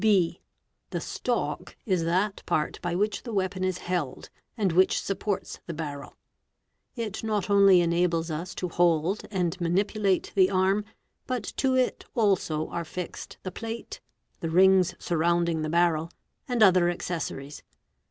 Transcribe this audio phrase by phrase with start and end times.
[0.01, 0.39] (b)
[0.89, 5.75] The stock is that part by which the weapon is held and whi supports the
[5.75, 6.15] barrel.
[6.95, 10.85] It not only enables us to hold and maniqulalill 4 arm,
[11.27, 14.01] but to it also are fixed the plate,
[14.39, 16.09] the rings surrounding the e
[16.47, 17.61] and the other accessories.